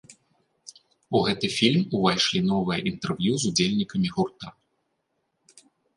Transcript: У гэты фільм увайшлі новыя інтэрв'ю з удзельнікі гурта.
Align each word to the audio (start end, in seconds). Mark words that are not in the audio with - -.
У 1.17 1.19
гэты 1.27 1.49
фільм 1.57 1.83
увайшлі 1.97 2.39
новыя 2.51 2.79
інтэрв'ю 2.93 3.33
з 3.43 3.53
удзельнікі 3.53 3.97
гурта. 4.17 4.47